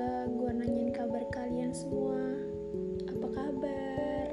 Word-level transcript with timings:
juga 0.00 0.32
gue 0.32 0.52
nanyain 0.64 0.92
kabar 0.96 1.20
kalian 1.28 1.76
semua. 1.76 2.16
Apa 3.04 3.28
kabar? 3.36 4.32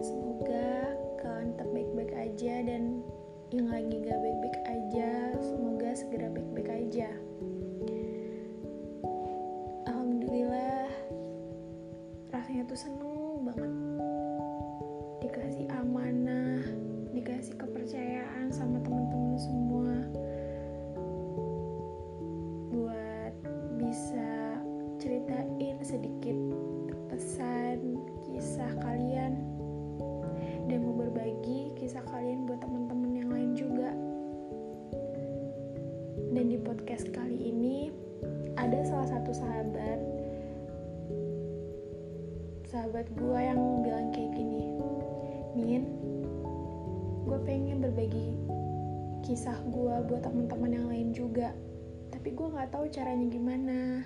Semoga 0.00 0.96
kalian 1.20 1.52
tetap 1.52 1.68
baik-baik 1.68 2.12
aja 2.16 2.64
dan 2.64 3.04
yang 3.52 3.68
lagi 3.68 4.00
gak 4.00 4.16
baik-baik 4.16 4.58
aja, 4.64 5.36
semoga 5.36 5.92
segera 5.92 6.32
baik-baik 6.32 6.70
aja. 6.72 7.12
Alhamdulillah, 9.84 10.88
rasanya 12.32 12.64
tuh 12.64 12.80
seneng 12.80 13.09
di 36.50 36.58
podcast 36.58 37.06
kali 37.14 37.54
ini 37.54 37.94
ada 38.58 38.82
salah 38.82 39.06
satu 39.06 39.30
sahabat 39.30 40.02
sahabat 42.66 43.06
gue 43.14 43.38
yang 43.38 43.86
bilang 43.86 44.10
kayak 44.10 44.34
gini, 44.34 44.74
Min, 45.54 45.86
gue 47.22 47.38
pengen 47.46 47.78
berbagi 47.78 48.34
kisah 49.22 49.62
gue 49.70 49.94
buat 50.10 50.26
teman-teman 50.26 50.74
yang 50.74 50.86
lain 50.90 51.08
juga, 51.14 51.54
tapi 52.10 52.34
gue 52.34 52.46
nggak 52.50 52.74
tahu 52.74 52.90
caranya 52.90 53.30
gimana. 53.30 54.02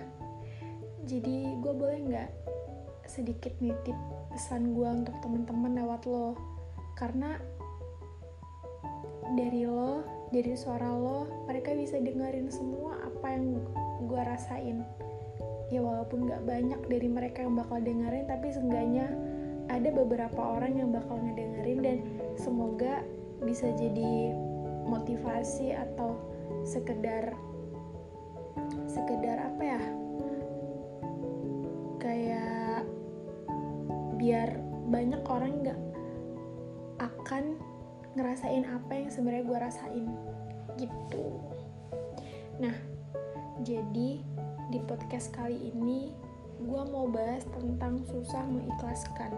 Jadi 1.09 1.49
gue 1.65 1.73
boleh 1.73 1.97
nggak 1.97 2.29
sedikit 3.09 3.57
nitip 3.57 3.97
pesan 4.29 4.77
gue 4.77 4.85
untuk 4.85 5.17
teman-teman 5.25 5.81
lewat 5.81 6.05
lo 6.05 6.37
karena 6.93 7.41
dari 9.33 9.65
lo 9.65 10.14
dari 10.33 10.53
suara 10.57 10.89
lo 10.89 11.45
mereka 11.45 11.75
bisa 11.77 12.01
dengerin 12.01 12.49
semua 12.49 12.97
apa 13.05 13.27
yang 13.33 13.61
gue 14.05 14.21
rasain. 14.21 14.81
Ya 15.73 15.81
walaupun 15.81 16.29
gak 16.29 16.45
banyak 16.45 16.81
dari 16.85 17.09
mereka 17.09 17.41
yang 17.41 17.57
bakal 17.57 17.81
dengerin 17.81 18.29
tapi 18.29 18.53
seenggaknya 18.53 19.09
ada 19.69 19.89
beberapa 19.89 20.37
orang 20.37 20.77
yang 20.77 20.89
bakal 20.93 21.17
ngedengerin 21.17 21.79
dan 21.81 21.97
semoga 22.37 23.01
bisa 23.41 23.69
jadi 23.73 24.33
motivasi 24.85 25.73
atau 25.73 26.13
sekedar 26.61 27.33
sekedar 28.85 29.37
apa 29.41 29.63
ya? 29.65 29.81
Kayak 31.97 32.85
biar 34.21 34.49
banyak 34.89 35.21
orang 35.25 35.53
nggak 35.65 35.79
akan 37.01 37.57
ngerasain 38.15 38.63
apa 38.63 38.91
yang 38.95 39.09
sebenarnya 39.11 39.43
gue 39.43 39.57
rasain 39.59 40.05
gitu. 40.79 41.39
Nah 42.63 42.75
jadi 43.63 44.23
di 44.71 44.79
podcast 44.87 45.35
kali 45.35 45.71
ini 45.75 46.15
gue 46.63 46.81
mau 46.89 47.11
bahas 47.11 47.43
tentang 47.51 48.01
susah 48.07 48.43
mengikhlaskan. 48.47 49.35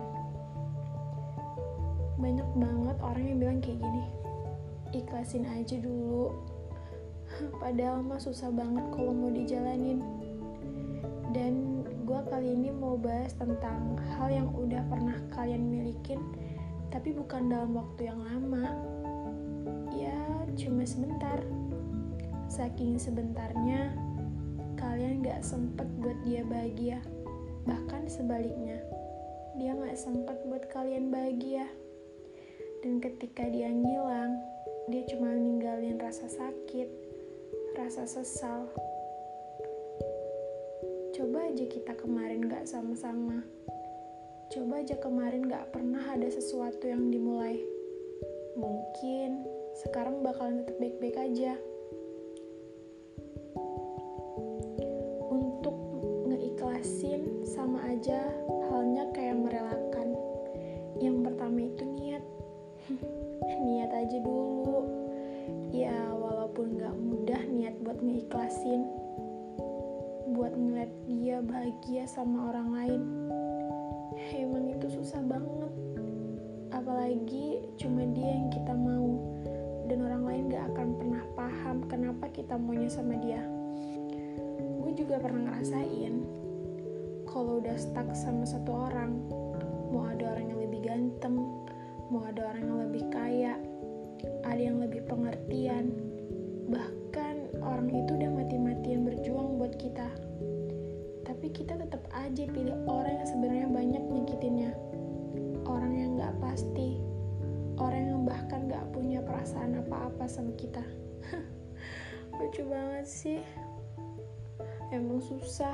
Banyak 2.17 2.49
banget 2.57 2.97
orang 3.01 3.23
yang 3.25 3.37
bilang 3.41 3.59
kayak 3.61 3.81
gini 3.81 4.05
ikhlasin 4.95 5.45
aja 5.49 5.77
dulu. 5.81 6.31
Padahal 7.61 8.05
mah 8.05 8.21
susah 8.21 8.53
banget 8.53 8.85
kalau 8.93 9.11
mau 9.11 9.31
dijalanin. 9.33 9.99
Dan 11.35 11.83
gue 12.07 12.19
kali 12.31 12.55
ini 12.55 12.71
mau 12.71 12.95
bahas 12.95 13.35
tentang 13.35 13.99
hal 14.15 14.31
yang 14.31 14.49
udah 14.55 14.79
pernah 14.87 15.17
kalian 15.35 15.67
milikin 15.67 16.23
tapi 16.87 17.11
bukan 17.11 17.51
dalam 17.51 17.75
waktu 17.75 18.07
yang 18.07 18.21
lama. 18.23 18.65
Ya 19.93 20.17
cuma 20.55 20.87
sebentar. 20.87 21.39
Saking 22.47 22.95
sebentarnya 22.95 23.91
kalian 24.79 25.19
gak 25.25 25.43
sempet 25.43 25.87
buat 25.99 26.15
dia 26.23 26.47
bahagia. 26.47 26.99
Bahkan 27.67 28.07
sebaliknya 28.07 28.79
dia 29.59 29.75
gak 29.75 29.99
sempet 29.99 30.37
buat 30.47 30.63
kalian 30.71 31.11
bahagia. 31.11 31.67
Dan 32.81 33.03
ketika 33.03 33.43
dia 33.51 33.67
ngilang 33.67 34.39
dia 34.87 35.03
cuma 35.11 35.35
ninggalin 35.35 35.99
rasa 35.99 36.31
sakit 36.31 36.87
rasa 37.75 38.07
sesal. 38.07 38.71
Coba 41.11 41.49
aja 41.49 41.65
kita 41.67 41.97
kemarin 41.97 42.47
gak 42.47 42.69
sama-sama 42.69 43.43
coba 44.57 44.81
aja 44.81 44.97
kemarin 44.97 45.45
gak 45.45 45.69
pernah 45.69 46.01
ada 46.17 46.25
sesuatu 46.33 46.89
yang 46.89 47.13
dimulai. 47.13 47.61
Mungkin 48.57 49.45
sekarang 49.85 50.25
bakalan 50.25 50.65
tetap 50.65 50.81
baik-baik 50.81 51.13
aja. 51.13 51.53
Untuk 55.29 55.77
ngeikhlasin 56.25 57.45
sama 57.45 57.85
aja 57.85 58.17
halnya 58.73 59.05
kayak 59.13 59.37
merelakan. 59.37 60.17
Yang 60.97 61.17
pertama 61.29 61.59
itu 61.61 61.83
niat. 61.93 62.25
Niat 63.61 63.93
aja 63.93 64.17
dulu. 64.25 64.89
Ya 65.69 66.17
walaupun 66.17 66.81
gak 66.81 66.97
mudah 66.97 67.45
niat 67.45 67.77
buat 67.85 68.01
ngeikhlasin. 68.01 68.89
Buat 70.33 70.57
ngeliat 70.57 70.89
dia 71.05 71.45
bahagia 71.45 72.09
sama 72.09 72.49
orang 72.49 72.69
lain 72.73 73.26
emang 74.33 74.73
itu 74.73 74.87
susah 74.99 75.21
banget. 75.25 75.73
Apalagi 76.73 77.63
cuma 77.79 78.03
dia 78.11 78.37
yang 78.37 78.49
kita 78.51 78.73
mau. 78.73 79.17
Dan 79.87 80.03
orang 80.03 80.23
lain 80.27 80.43
gak 80.51 80.65
akan 80.75 80.87
pernah 80.99 81.23
paham 81.37 81.77
kenapa 81.87 82.27
kita 82.33 82.59
maunya 82.59 82.91
sama 82.91 83.15
dia. 83.23 83.39
Gue 84.83 84.91
juga 84.91 85.21
pernah 85.21 85.47
ngerasain 85.47 86.37
kalau 87.27 87.59
udah 87.61 87.77
stuck 87.77 88.07
sama 88.15 88.47
satu 88.47 88.71
orang 88.89 89.19
mau 89.91 90.09
ada 90.09 90.35
orang 90.35 90.51
yang 90.51 90.59
lebih 90.63 90.81
ganteng 90.83 91.37
mau 92.07 92.23
ada 92.23 92.49
orang 92.55 92.63
yang 92.65 92.79
lebih 92.87 93.03
kaya 93.11 93.53
ada 94.47 94.57
yang 94.57 94.79
lebih 94.79 95.03
pengertian 95.05 95.91
bahkan 96.71 97.45
orang 97.61 97.91
itu 97.91 98.15
udah 98.15 98.31
kita 98.31 98.55
tapi 101.47 101.63
kita 101.63 101.79
tetap 101.79 102.03
aja 102.11 102.43
pilih 102.51 102.75
orang 102.91 103.23
yang 103.23 103.29
sebenarnya 103.31 103.67
banyak 103.71 104.03
nyakitinnya. 104.03 104.71
Orang 105.63 105.95
yang 105.95 106.19
gak 106.19 106.35
pasti. 106.43 106.99
Orang 107.79 108.03
yang 108.03 108.21
bahkan 108.27 108.67
gak 108.67 108.83
punya 108.91 109.23
perasaan 109.23 109.79
apa-apa 109.79 110.27
sama 110.27 110.51
kita. 110.59 110.83
Lucu 112.35 112.67
banget 112.67 113.07
sih. 113.07 113.39
Emang 114.91 115.23
susah. 115.23 115.71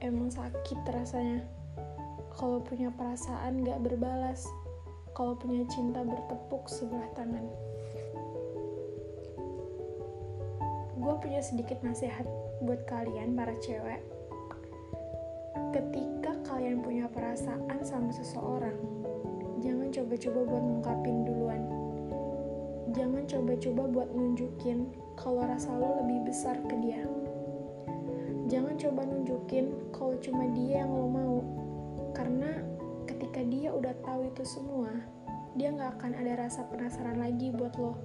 Emang 0.00 0.32
sakit 0.32 0.80
rasanya. 0.88 1.44
Kalau 2.32 2.64
punya 2.64 2.88
perasaan 2.88 3.68
gak 3.68 3.84
berbalas. 3.84 4.48
Kalau 5.12 5.36
punya 5.36 5.68
cinta 5.68 6.00
bertepuk 6.08 6.72
sebelah 6.72 7.12
tangan. 7.12 7.44
Gue 10.96 11.14
punya 11.20 11.44
sedikit 11.44 11.84
nasihat 11.84 12.24
buat 12.64 12.88
kalian 12.88 13.36
para 13.36 13.52
cewek 13.60 14.15
ketika 15.76 16.32
kalian 16.48 16.80
punya 16.80 17.04
perasaan 17.04 17.84
sama 17.84 18.08
seseorang 18.08 18.80
jangan 19.60 19.92
coba-coba 19.92 20.40
buat 20.48 20.62
ngungkapin 20.64 21.16
duluan. 21.28 21.62
Jangan 22.96 23.28
coba-coba 23.28 23.82
buat 23.92 24.08
nunjukin 24.16 24.88
kalau 25.20 25.44
rasa 25.44 25.76
lo 25.76 26.00
lebih 26.00 26.32
besar 26.32 26.56
ke 26.64 26.80
dia. 26.80 27.04
Jangan 28.48 28.80
coba 28.80 29.04
nunjukin 29.04 29.92
kalau 29.92 30.16
cuma 30.16 30.48
dia 30.56 30.80
yang 30.80 30.96
lo 30.96 31.12
mau 31.12 31.36
karena 32.16 32.56
ketika 33.04 33.44
dia 33.44 33.68
udah 33.68 33.92
tahu 34.00 34.32
itu 34.32 34.48
semua 34.48 34.96
dia 35.60 35.76
nggak 35.76 36.00
akan 36.00 36.12
ada 36.16 36.48
rasa 36.48 36.64
penasaran 36.72 37.20
lagi 37.20 37.52
buat 37.52 37.76
lo. 37.76 38.00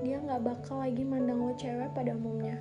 Dia 0.00 0.16
nggak 0.24 0.48
bakal 0.48 0.80
lagi 0.80 1.04
mandang 1.04 1.44
lo 1.44 1.52
cewek 1.60 1.92
pada 1.92 2.16
umumnya. 2.16 2.56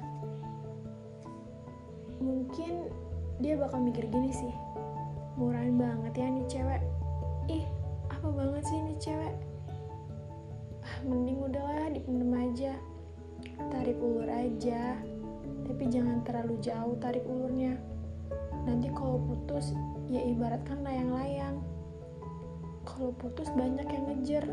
Mungkin 2.19 3.04
dia 3.43 3.59
bakal 3.59 3.83
mikir 3.83 4.07
gini 4.07 4.31
sih 4.31 4.53
murahan 5.35 5.75
banget 5.75 6.13
ya 6.15 6.27
nih 6.31 6.47
cewek. 6.47 6.81
Ih 7.51 7.65
apa 8.07 8.27
banget 8.31 8.63
sih 8.71 8.79
nih 8.79 8.97
cewek? 9.03 9.35
Ah, 10.79 10.97
mending 11.03 11.39
udahlah 11.43 11.91
dipendem 11.91 12.31
aja. 12.31 12.73
Tarik 13.71 13.99
ulur 13.99 14.29
aja. 14.31 14.95
Tapi 15.67 15.83
jangan 15.91 16.23
terlalu 16.23 16.55
jauh 16.63 16.95
tarik 17.03 17.27
ulurnya. 17.27 17.75
Nanti 18.63 18.87
kalau 18.95 19.19
putus 19.27 19.75
ya 20.07 20.23
ibaratkan 20.23 20.81
layang-layang 20.87 21.59
kalau 22.87 23.11
putus 23.19 23.51
banyak 23.51 23.85
yang 23.91 24.05
ngejar. 24.07 24.45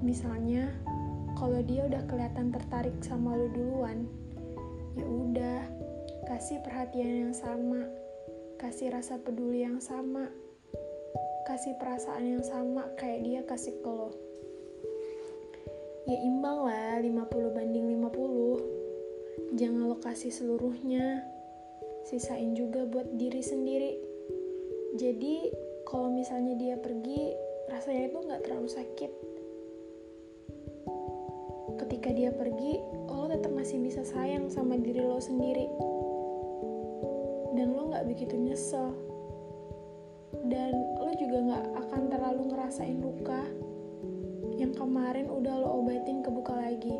Misalnya 0.00 0.72
kalau 1.36 1.60
dia 1.60 1.84
udah 1.84 2.02
kelihatan 2.08 2.48
tertarik 2.48 2.96
sama 3.04 3.36
lo 3.36 3.50
duluan 3.52 4.08
ya 4.94 5.06
udah 5.06 5.60
kasih 6.30 6.62
perhatian 6.62 7.28
yang 7.28 7.34
sama 7.34 7.86
kasih 8.58 8.94
rasa 8.94 9.18
peduli 9.18 9.66
yang 9.66 9.82
sama 9.82 10.30
kasih 11.44 11.76
perasaan 11.76 12.24
yang 12.24 12.44
sama 12.44 12.88
kayak 12.96 13.20
dia 13.20 13.40
kasih 13.44 13.76
ke 13.84 13.90
lo. 13.90 14.08
Ya 16.08 16.16
imbang 16.24 16.64
lah 16.64 17.00
50 17.00 17.56
banding 17.56 17.86
50 18.00 19.60
jangan 19.60 19.84
lo 19.92 19.96
kasih 20.00 20.32
seluruhnya 20.32 21.20
sisain 22.08 22.56
juga 22.56 22.88
buat 22.88 23.06
diri 23.20 23.44
sendiri. 23.44 23.92
Jadi 24.96 25.52
kalau 25.84 26.08
misalnya 26.12 26.56
dia 26.56 26.76
pergi 26.80 27.36
rasanya 27.68 28.08
itu 28.08 28.18
nggak 28.24 28.42
terlalu 28.48 28.68
sakit 28.72 29.12
ketika 31.84 32.16
dia 32.16 32.32
pergi 32.32 32.80
lo 33.12 33.28
tetap 33.28 33.52
masih 33.52 33.76
bisa 33.84 34.00
sayang 34.00 34.48
sama 34.48 34.80
diri 34.80 35.04
lo 35.04 35.20
sendiri. 35.20 35.68
Dan 37.52 37.76
lo 37.76 37.92
nggak 37.92 38.08
begitu 38.08 38.40
nyesel. 38.40 38.96
Dan 40.48 40.72
lo 40.96 41.12
juga 41.20 41.38
nggak 41.44 41.64
akan 41.84 42.02
terlalu 42.08 42.42
ngerasain 42.48 42.98
luka 43.04 43.44
yang 44.56 44.72
kemarin 44.72 45.28
udah 45.28 45.54
lo 45.60 45.84
obatin 45.84 46.24
kebuka 46.24 46.56
lagi. 46.56 46.96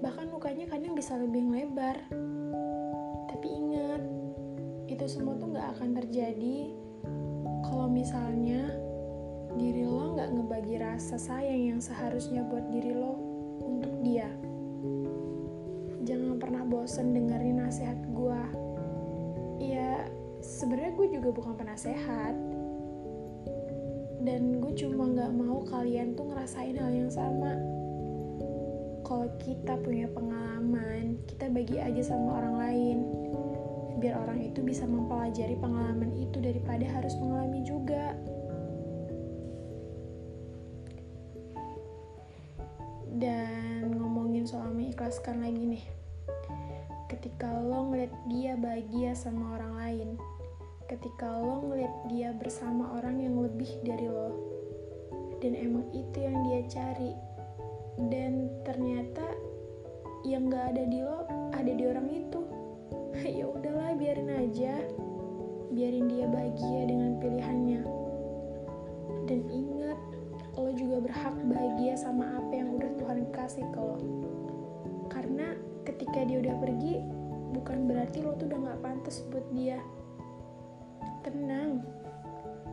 Bahkan 0.00 0.32
lukanya 0.32 0.64
kadang 0.72 0.96
bisa 0.96 1.20
lebih 1.20 1.44
lebar 1.52 2.00
tapi 3.36 3.52
ingat 3.52 4.00
itu 4.88 5.04
semua 5.04 5.36
tuh 5.36 5.52
nggak 5.52 5.76
akan 5.76 5.92
terjadi 6.00 6.72
kalau 7.68 7.84
misalnya 7.84 8.72
diri 9.60 9.84
lo 9.84 10.16
nggak 10.16 10.32
ngebagi 10.32 10.76
rasa 10.80 11.20
sayang 11.20 11.76
yang 11.76 11.80
seharusnya 11.84 12.40
buat 12.48 12.64
diri 12.72 12.96
lo 12.96 13.35
untuk 13.60 13.94
dia. 14.04 14.28
Jangan 16.06 16.38
pernah 16.38 16.62
bosen 16.62 17.16
dengerin 17.16 17.58
nasihat 17.62 17.98
gue 18.14 18.40
ya 19.58 20.06
sebenarnya 20.44 20.92
gue 20.94 21.08
juga 21.18 21.28
bukan 21.34 21.54
penasehat. 21.58 22.34
Dan 24.26 24.58
gue 24.58 24.72
cuma 24.74 25.06
nggak 25.06 25.32
mau 25.38 25.62
kalian 25.66 26.18
tuh 26.18 26.26
ngerasain 26.30 26.74
hal 26.74 26.90
yang 26.90 27.10
sama. 27.10 27.54
Kalau 29.06 29.30
kita 29.38 29.78
punya 29.86 30.10
pengalaman 30.10 31.22
kita 31.30 31.46
bagi 31.46 31.78
aja 31.78 32.02
sama 32.02 32.42
orang 32.42 32.56
lain. 32.58 32.98
Biar 34.02 34.18
orang 34.18 34.42
itu 34.42 34.60
bisa 34.66 34.82
mempelajari 34.82 35.54
pengalaman 35.56 36.10
itu 36.18 36.42
daripada 36.42 36.84
harus 36.90 37.14
mengalami 37.22 37.62
juga 37.62 38.18
dan 43.16 43.92
ngomongin 43.96 44.44
soal 44.44 44.72
mengikhlaskan 44.72 45.40
lagi 45.40 45.76
nih. 45.76 45.84
Ketika 47.10 47.50
lo 47.50 47.92
ngeliat 47.92 48.12
dia 48.28 48.54
bahagia 48.58 49.16
sama 49.16 49.56
orang 49.56 49.74
lain 49.76 50.10
ketika 50.86 51.26
lo 51.26 51.66
ngeliat 51.66 51.94
dia 52.06 52.30
bersama 52.30 52.94
orang 52.94 53.18
yang 53.18 53.42
lebih 53.42 53.66
dari 53.82 54.06
lo 54.06 54.30
dan 55.42 55.58
emang 55.58 55.82
itu 55.90 56.16
yang 56.22 56.38
dia 56.46 56.60
cari 56.70 57.12
dan 58.06 58.46
ternyata 58.62 59.26
yang 60.22 60.46
gak 60.46 60.74
ada 60.74 60.86
di 60.86 61.02
lo 61.02 61.26
ada 61.54 61.72
di 61.74 61.84
orang 61.86 62.08
itu. 62.10 62.40
Ya 63.26 63.48
udahlah 63.48 63.96
biarin 63.96 64.28
aja. 64.28 64.76
Biarin 65.72 66.06
dia 66.06 66.28
bahagia 66.28 66.80
dengan 66.84 67.16
pilihannya. 67.16 67.80
Dan 69.24 69.40
berhak 69.48 69.65
bahagia 71.44 71.94
sama 71.98 72.40
apa 72.40 72.52
yang 72.56 72.72
udah 72.76 72.90
Tuhan 72.96 73.28
kasih 73.34 73.66
ke 73.68 73.80
lo. 73.80 73.98
Karena 75.12 75.52
ketika 75.84 76.24
dia 76.24 76.40
udah 76.40 76.56
pergi 76.56 77.04
bukan 77.52 77.88
berarti 77.88 78.24
lo 78.24 78.32
tuh 78.40 78.48
udah 78.48 78.72
gak 78.72 78.80
pantas 78.80 79.20
buat 79.28 79.44
dia. 79.52 79.78
Tenang 81.26 81.82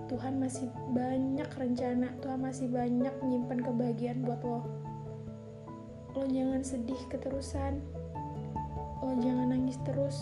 Tuhan 0.07 0.37
masih 0.37 0.69
banyak 0.93 1.49
rencana 1.57 2.13
Tuhan 2.21 2.39
masih 2.43 2.69
banyak 2.69 3.13
menyimpan 3.23 3.59
kebahagiaan 3.65 4.21
buat 4.21 4.41
lo. 4.45 4.61
Lo 6.13 6.23
jangan 6.29 6.61
sedih 6.61 6.99
keterusan. 7.09 7.81
Lo 9.01 9.11
jangan 9.19 9.51
nangis 9.51 9.79
terus. 9.81 10.21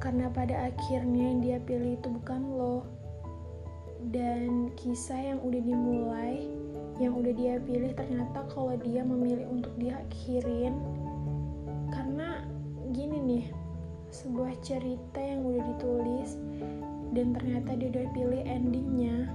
Karena 0.00 0.28
pada 0.28 0.68
akhirnya 0.68 1.32
yang 1.32 1.40
dia 1.40 1.58
pilih 1.60 1.96
itu 1.96 2.08
bukan 2.12 2.40
lo 2.56 3.03
dan 4.12 4.68
kisah 4.76 5.16
yang 5.16 5.40
udah 5.40 5.62
dimulai 5.62 6.44
yang 7.00 7.16
udah 7.16 7.32
dia 7.34 7.58
pilih 7.64 7.90
ternyata 7.96 8.46
kalau 8.52 8.76
dia 8.78 9.02
memilih 9.02 9.46
untuk 9.50 9.74
diakhirin 9.80 10.76
karena 11.90 12.44
gini 12.94 13.18
nih 13.18 13.46
sebuah 14.14 14.54
cerita 14.62 15.18
yang 15.18 15.42
udah 15.42 15.62
ditulis 15.74 16.38
dan 17.14 17.34
ternyata 17.34 17.74
dia 17.74 17.88
udah 17.90 18.06
pilih 18.14 18.42
endingnya 18.46 19.26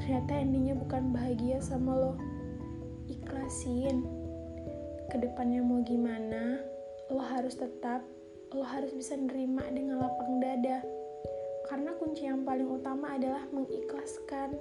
ternyata 0.00 0.32
endingnya 0.38 0.78
bukan 0.78 1.10
bahagia 1.10 1.58
sama 1.58 1.90
lo. 1.90 2.12
Ikhlasin 3.10 4.06
ke 5.10 5.16
depannya 5.18 5.62
mau 5.62 5.82
gimana 5.82 6.58
lo 7.10 7.22
harus 7.22 7.54
tetap 7.54 8.02
lo 8.50 8.62
harus 8.66 8.90
bisa 8.90 9.14
nerima 9.14 9.62
dengan 9.70 10.02
lapang 10.02 10.42
dada 10.42 10.82
karena 11.66 11.90
kunci 11.98 12.26
yang 12.26 12.46
paling 12.46 12.70
utama 12.70 13.18
adalah 13.18 13.42
mengikhlaskan. 13.50 14.54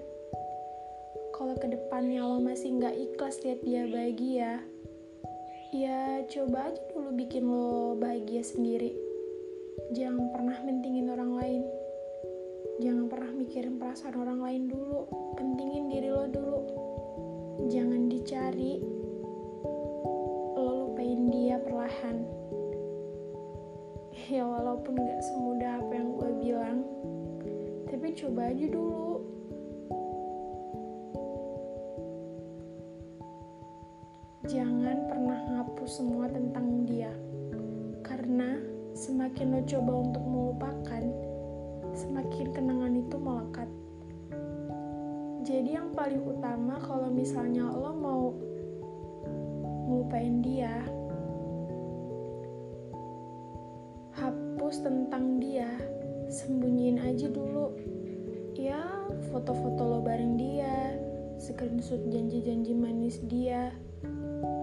Kalau 1.35 1.55
ke 1.59 1.67
depannya 1.69 2.25
lo 2.25 2.41
masih 2.41 2.79
nggak 2.81 2.95
ikhlas 2.95 3.43
lihat 3.43 3.59
dia 3.61 3.83
bahagia 3.85 4.63
ya 5.75 6.23
coba 6.31 6.71
aja 6.71 6.79
dulu 6.95 7.09
bikin 7.19 7.43
lo 7.45 7.99
bahagia 7.99 8.41
sendiri. 8.41 8.95
Jangan 9.91 10.31
pernah 10.31 10.57
mentingin 10.63 11.11
orang 11.11 11.31
lain. 11.35 11.63
Jangan 12.79 13.05
pernah 13.11 13.31
mikirin 13.35 13.75
perasaan 13.75 14.15
orang 14.15 14.39
lain 14.39 14.63
dulu. 14.71 15.03
Pentingin 15.35 15.91
diri 15.91 16.09
lo 16.09 16.25
dulu. 16.31 16.59
Jangan 17.67 18.07
dicari 18.07 18.79
lo 20.55 20.71
lupain 20.87 21.27
dia 21.27 21.59
perlahan 21.59 22.23
ya 24.25 24.41
walaupun 24.41 24.97
gak 24.97 25.21
semudah 25.21 25.77
apa 25.85 25.93
yang 25.93 26.09
gue 26.17 26.31
bilang 26.41 26.77
tapi 27.85 28.11
coba 28.17 28.49
aja 28.49 28.65
dulu. 28.67 29.21
Jangan 34.45 35.09
pernah 35.09 35.39
ngapus 35.41 35.89
semua 35.89 36.29
tentang 36.29 36.85
dia 36.85 37.09
karena 38.05 38.61
semakin 38.93 39.57
lo 39.57 39.61
coba 39.65 39.91
untuk 40.05 40.23
melupakan 40.25 41.03
semakin 41.93 42.45
kenangan 42.53 42.93
itu 42.93 43.17
melekat. 43.17 43.69
Jadi 45.45 45.69
yang 45.77 45.93
paling 45.93 46.21
utama 46.25 46.81
kalau 46.81 47.09
misalnya 47.13 47.69
lo 47.69 47.93
mau 47.93 48.23
ngelupain 49.85 50.41
dia 50.41 50.81
hapus 54.75 54.91
tentang 54.91 55.39
dia. 55.39 55.71
Sembunyiin 56.27 56.99
aja 56.99 57.31
dulu. 57.31 57.71
Ya 58.59 58.83
foto-foto 59.31 59.87
lo 59.87 59.99
bareng 60.03 60.35
dia 60.35 60.99
screenshot 61.39 62.03
janji-janji 62.11 62.75
manis 62.75 63.23
dia. 63.23 63.71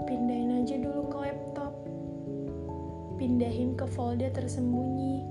Pindahin 0.05 0.61
aja 0.61 0.77
dulu 0.77 1.09
ke 1.09 1.17
laptop. 1.17 1.73
Pindahin 3.17 3.73
ke 3.73 3.89
folder 3.89 4.29
tersembunyi. 4.37 5.25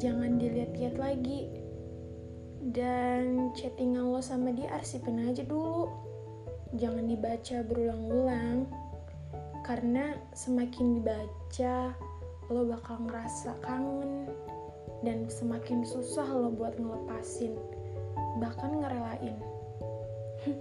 Jangan 0.00 0.40
dilihat-lihat 0.40 0.96
lagi. 0.96 1.52
Dan 2.64 3.52
chattingan 3.52 4.08
lo 4.08 4.24
sama 4.24 4.56
dia 4.56 4.72
arsipin 4.72 5.20
aja 5.28 5.44
dulu. 5.44 5.92
Jangan 6.80 7.12
dibaca 7.12 7.60
berulang-ulang. 7.60 8.72
Karena 9.68 10.16
semakin 10.32 10.96
dibaca 10.96 11.92
lo 12.52 12.68
bakal 12.68 13.00
ngerasa 13.08 13.56
kangen 13.64 14.28
dan 15.00 15.28
semakin 15.28 15.84
susah 15.84 16.28
lo 16.28 16.52
buat 16.52 16.76
ngelepasin 16.76 17.56
bahkan 18.38 18.82
ngerelain. 18.82 19.36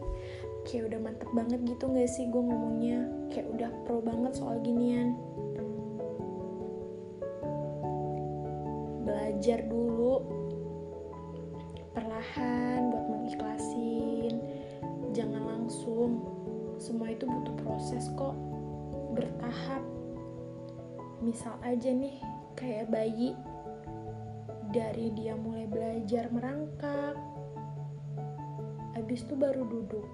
Kayak 0.65 0.93
udah 0.93 0.99
mantep 1.03 1.29
banget 1.35 1.59
gitu 1.67 1.91
gak 1.91 2.07
sih 2.07 2.25
gue 2.29 2.39
ngomongnya? 2.39 3.03
Kayak 3.33 3.47
udah 3.57 3.69
pro 3.83 3.99
banget 3.99 4.31
soal 4.37 4.61
ginian. 4.63 5.17
Belajar 9.03 9.59
dulu 9.67 10.23
perlahan 11.91 12.89
buat 12.93 13.05
mengikhlasin 13.11 14.39
jangan 15.11 15.43
langsung. 15.43 16.23
Semua 16.79 17.11
itu 17.11 17.27
butuh 17.27 17.55
proses 17.59 18.07
kok. 18.15 18.35
Bertahap 19.13 19.83
misal 21.23 21.55
aja 21.63 21.89
nih 21.89 22.19
kayak 22.59 22.91
bayi 22.91 23.31
dari 24.75 25.09
dia 25.15 25.39
mulai 25.39 25.65
belajar 25.65 26.27
merangkak 26.29 27.15
habis 28.93 29.23
itu 29.23 29.33
baru 29.39 29.63
duduk 29.65 30.05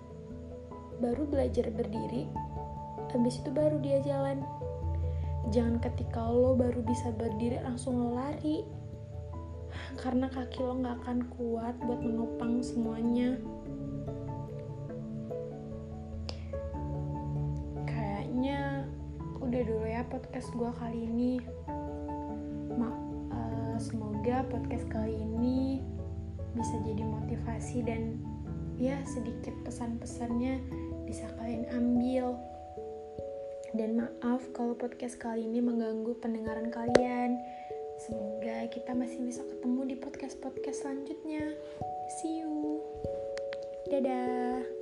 baru 1.02 1.26
belajar 1.26 1.68
berdiri 1.74 2.30
habis 3.10 3.42
itu 3.42 3.50
baru 3.50 3.82
dia 3.82 4.00
jalan. 4.06 4.46
Jangan 5.50 5.82
ketika 5.82 6.22
lo 6.30 6.54
baru 6.54 6.86
bisa 6.86 7.10
berdiri 7.16 7.58
langsung 7.66 7.98
lo 7.98 8.14
lari 8.14 8.62
karena 9.98 10.30
kaki 10.30 10.62
lo 10.62 10.78
gak 10.86 11.02
akan 11.04 11.26
kuat 11.34 11.76
buat 11.82 12.02
menopang 12.02 12.62
semuanya 12.62 13.42
podcast 20.20 20.52
gue 20.52 20.72
kali 20.84 21.00
ini. 21.08 21.34
Ma 22.76 22.92
uh, 23.32 23.78
semoga 23.80 24.44
podcast 24.52 24.84
kali 24.92 25.16
ini 25.16 25.80
bisa 26.60 26.76
jadi 26.84 27.08
motivasi 27.08 27.88
dan 27.88 28.20
ya 28.76 29.00
sedikit 29.08 29.56
pesan-pesannya 29.64 30.60
bisa 31.08 31.24
kalian 31.40 31.64
ambil. 31.72 32.36
Dan 33.72 34.04
maaf 34.04 34.44
kalau 34.52 34.76
podcast 34.76 35.16
kali 35.16 35.48
ini 35.48 35.64
mengganggu 35.64 36.12
pendengaran 36.20 36.68
kalian. 36.68 37.40
Semoga 38.04 38.68
kita 38.68 38.92
masih 38.92 39.24
bisa 39.24 39.40
ketemu 39.48 39.94
di 39.94 39.96
podcast-podcast 39.96 40.84
selanjutnya. 40.84 41.56
See 42.20 42.44
you. 42.44 42.84
Dadah. 43.88 44.79